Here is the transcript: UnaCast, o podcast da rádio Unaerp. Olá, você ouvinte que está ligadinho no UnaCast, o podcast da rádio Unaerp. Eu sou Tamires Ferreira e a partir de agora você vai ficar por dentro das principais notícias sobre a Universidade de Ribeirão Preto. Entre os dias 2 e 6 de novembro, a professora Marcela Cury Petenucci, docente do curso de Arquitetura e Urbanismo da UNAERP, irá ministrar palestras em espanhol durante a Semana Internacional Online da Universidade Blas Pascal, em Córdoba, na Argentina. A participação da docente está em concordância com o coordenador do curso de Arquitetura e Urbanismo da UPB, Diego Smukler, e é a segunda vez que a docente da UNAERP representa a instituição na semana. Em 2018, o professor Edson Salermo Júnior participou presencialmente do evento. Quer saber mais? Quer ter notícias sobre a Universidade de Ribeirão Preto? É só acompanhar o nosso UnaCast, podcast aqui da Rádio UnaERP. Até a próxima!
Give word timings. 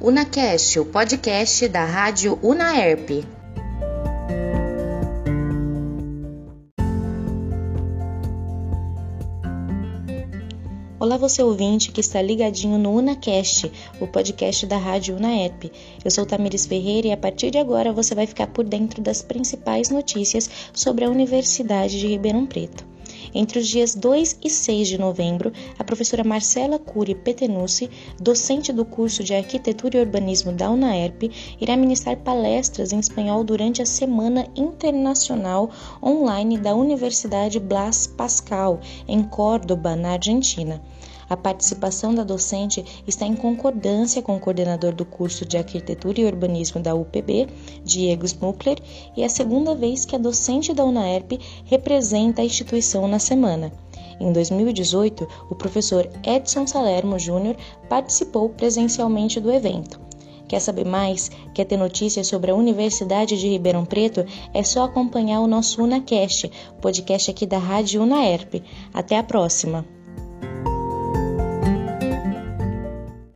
UnaCast, 0.00 0.78
o 0.78 0.84
podcast 0.84 1.66
da 1.66 1.84
rádio 1.84 2.38
Unaerp. 2.40 3.24
Olá, 11.00 11.16
você 11.16 11.42
ouvinte 11.42 11.90
que 11.90 12.00
está 12.00 12.22
ligadinho 12.22 12.78
no 12.78 12.92
UnaCast, 12.92 13.72
o 14.00 14.06
podcast 14.06 14.66
da 14.66 14.78
rádio 14.78 15.16
Unaerp. 15.16 15.64
Eu 16.04 16.10
sou 16.12 16.24
Tamires 16.24 16.64
Ferreira 16.64 17.08
e 17.08 17.12
a 17.12 17.16
partir 17.16 17.50
de 17.50 17.58
agora 17.58 17.92
você 17.92 18.14
vai 18.14 18.26
ficar 18.28 18.46
por 18.46 18.64
dentro 18.64 19.02
das 19.02 19.20
principais 19.20 19.90
notícias 19.90 20.48
sobre 20.72 21.04
a 21.06 21.10
Universidade 21.10 21.98
de 21.98 22.06
Ribeirão 22.06 22.46
Preto. 22.46 22.87
Entre 23.34 23.58
os 23.58 23.68
dias 23.68 23.94
2 23.94 24.38
e 24.44 24.50
6 24.50 24.88
de 24.88 24.98
novembro, 24.98 25.52
a 25.78 25.84
professora 25.84 26.24
Marcela 26.24 26.78
Cury 26.78 27.14
Petenucci, 27.14 27.90
docente 28.20 28.72
do 28.72 28.84
curso 28.84 29.22
de 29.22 29.34
Arquitetura 29.34 29.98
e 29.98 30.00
Urbanismo 30.00 30.52
da 30.52 30.70
UNAERP, 30.70 31.30
irá 31.60 31.76
ministrar 31.76 32.16
palestras 32.16 32.92
em 32.92 32.98
espanhol 32.98 33.44
durante 33.44 33.82
a 33.82 33.86
Semana 33.86 34.46
Internacional 34.56 35.70
Online 36.02 36.58
da 36.58 36.74
Universidade 36.74 37.60
Blas 37.60 38.06
Pascal, 38.06 38.80
em 39.06 39.22
Córdoba, 39.22 39.94
na 39.94 40.12
Argentina. 40.12 40.80
A 41.28 41.36
participação 41.36 42.14
da 42.14 42.24
docente 42.24 42.84
está 43.06 43.26
em 43.26 43.36
concordância 43.36 44.22
com 44.22 44.36
o 44.36 44.40
coordenador 44.40 44.94
do 44.94 45.04
curso 45.04 45.44
de 45.44 45.58
Arquitetura 45.58 46.20
e 46.20 46.24
Urbanismo 46.24 46.80
da 46.80 46.94
UPB, 46.94 47.48
Diego 47.84 48.24
Smukler, 48.24 48.78
e 49.16 49.22
é 49.22 49.26
a 49.26 49.28
segunda 49.28 49.74
vez 49.74 50.04
que 50.04 50.16
a 50.16 50.18
docente 50.18 50.72
da 50.72 50.84
UNAERP 50.84 51.38
representa 51.66 52.40
a 52.40 52.44
instituição 52.44 53.06
na 53.06 53.18
semana. 53.18 53.72
Em 54.20 54.32
2018, 54.32 55.28
o 55.50 55.54
professor 55.54 56.08
Edson 56.24 56.66
Salermo 56.66 57.18
Júnior 57.18 57.56
participou 57.88 58.48
presencialmente 58.48 59.38
do 59.38 59.52
evento. 59.52 60.00
Quer 60.48 60.60
saber 60.60 60.86
mais? 60.86 61.30
Quer 61.52 61.66
ter 61.66 61.76
notícias 61.76 62.26
sobre 62.26 62.50
a 62.50 62.54
Universidade 62.54 63.38
de 63.38 63.48
Ribeirão 63.48 63.84
Preto? 63.84 64.24
É 64.54 64.62
só 64.62 64.84
acompanhar 64.84 65.40
o 65.40 65.46
nosso 65.46 65.82
UnaCast, 65.82 66.50
podcast 66.80 67.30
aqui 67.30 67.44
da 67.44 67.58
Rádio 67.58 68.02
UnaERP. 68.02 68.62
Até 68.94 69.18
a 69.18 69.22
próxima! 69.22 69.97